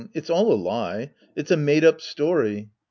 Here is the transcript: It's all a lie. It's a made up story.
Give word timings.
It's 0.15 0.31
all 0.31 0.51
a 0.51 0.57
lie. 0.57 1.11
It's 1.35 1.51
a 1.51 1.57
made 1.57 1.85
up 1.85 2.01
story. 2.01 2.71